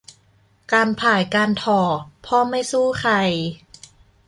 [0.73, 1.81] การพายการถ่อ
[2.25, 3.13] พ่อไม่สู้ใคร